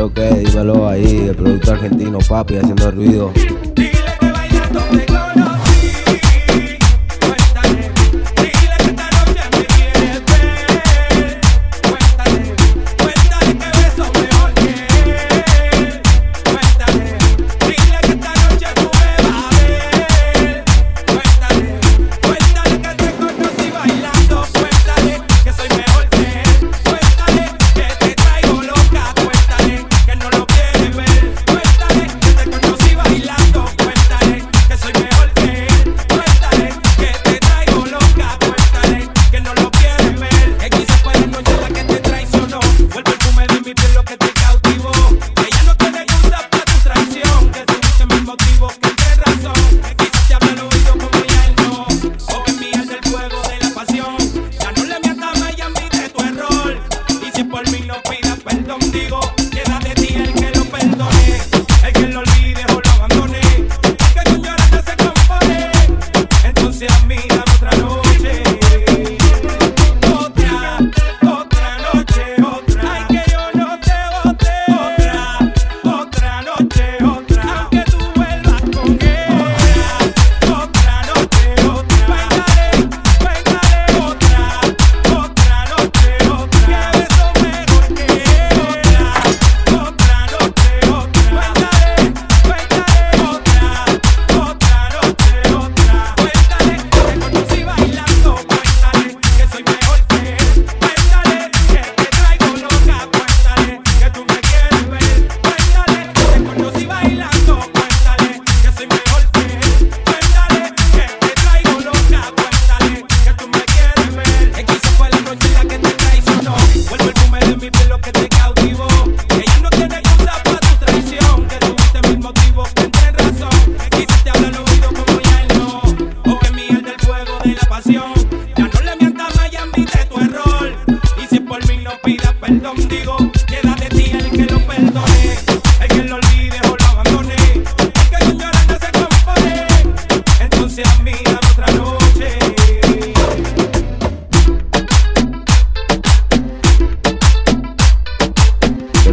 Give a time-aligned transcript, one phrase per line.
[0.00, 3.30] lo que, dímelo ahí, el producto argentino, papi, haciendo ruido.
[57.90, 58.19] no pain.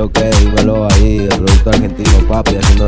[0.00, 2.86] Lo que, dímelo ahí, el producto argentino, papi, haciendo